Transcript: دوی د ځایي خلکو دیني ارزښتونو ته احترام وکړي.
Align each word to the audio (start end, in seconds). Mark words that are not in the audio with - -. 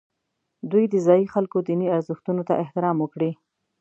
دوی 0.71 0.85
د 0.89 0.95
ځایي 1.07 1.25
خلکو 1.33 1.57
دیني 1.67 1.87
ارزښتونو 1.97 2.41
ته 2.47 2.53
احترام 2.63 2.97
وکړي. 2.99 3.31